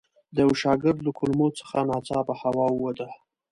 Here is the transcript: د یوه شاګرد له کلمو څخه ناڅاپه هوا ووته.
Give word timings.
د 0.35 0.37
یوه 0.45 0.55
شاګرد 0.63 0.99
له 1.03 1.11
کلمو 1.19 1.47
څخه 1.59 1.77
ناڅاپه 1.89 2.33
هوا 2.41 2.65
ووته. 2.71 3.07